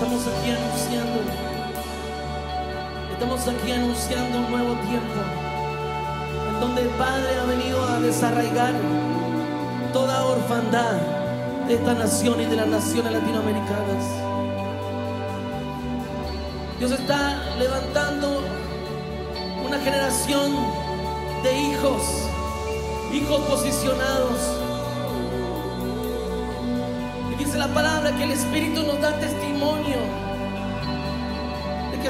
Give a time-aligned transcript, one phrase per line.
[0.00, 1.20] Estamos aquí anunciando.
[3.14, 5.20] Estamos aquí anunciando un nuevo tiempo.
[6.50, 8.74] En donde el Padre ha venido a desarraigar
[9.92, 10.98] toda orfandad
[11.66, 14.04] de esta nación y de las naciones latinoamericanas.
[16.78, 18.42] Dios está levantando
[19.66, 20.52] una generación
[21.42, 22.02] de hijos,
[23.12, 24.38] hijos posicionados.
[27.32, 29.18] Y dice la palabra que el Espíritu nos da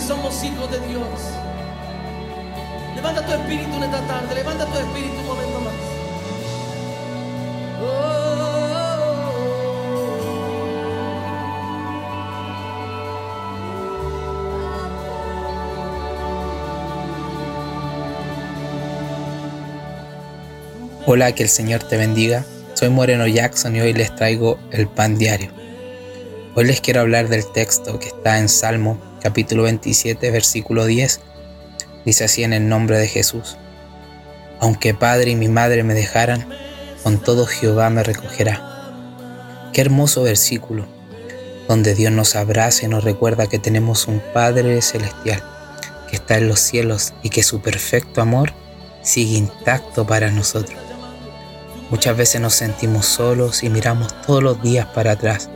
[0.09, 1.05] somos hijos de Dios.
[2.97, 5.75] Levanta tu espíritu en esta tarde, levanta tu espíritu un momento más.
[21.05, 22.47] Hola, que el Señor te bendiga.
[22.73, 25.68] Soy Moreno Jackson y hoy les traigo el pan diario.
[26.55, 31.21] Hoy les quiero hablar del texto que está en Salmo capítulo 27 versículo 10.
[32.05, 33.59] Dice así en el nombre de Jesús.
[34.59, 36.49] Aunque padre y mi madre me dejaran,
[37.05, 38.63] con todo Jehová me recogerá.
[39.73, 40.87] Qué hermoso versículo,
[41.69, 45.43] donde Dios nos abraza y nos recuerda que tenemos un Padre celestial,
[46.09, 48.53] que está en los cielos y que su perfecto amor
[49.03, 50.81] sigue intacto para nosotros.
[51.91, 55.51] Muchas veces nos sentimos solos y miramos todos los días para atrás,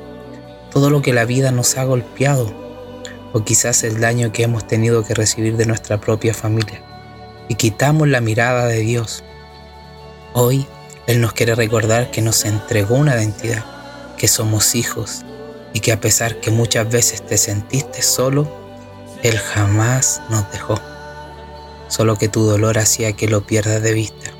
[0.72, 2.50] todo lo que la vida nos ha golpeado,
[3.32, 6.82] o quizás el daño que hemos tenido que recibir de nuestra propia familia,
[7.48, 9.22] y quitamos la mirada de Dios.
[10.32, 10.66] Hoy
[11.06, 13.64] Él nos quiere recordar que nos entregó una identidad,
[14.16, 15.24] que somos hijos,
[15.74, 18.48] y que a pesar que muchas veces te sentiste solo,
[19.22, 20.80] Él jamás nos dejó,
[21.88, 24.30] solo que tu dolor hacía que lo pierdas de vista.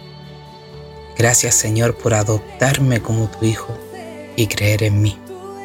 [1.18, 3.76] Gracias Señor por adoptarme como tu hijo
[4.34, 5.18] y creer en mí.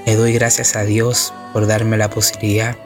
[0.08, 2.78] Le doy gracias a Dios por darme la posibilidad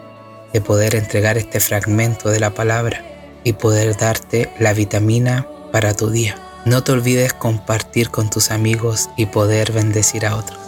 [0.53, 3.03] de poder entregar este fragmento de la palabra
[3.43, 6.35] y poder darte la vitamina para tu día.
[6.65, 10.59] No te olvides compartir con tus amigos y poder bendecir a otros.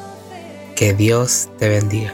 [0.75, 2.13] Que Dios te bendiga.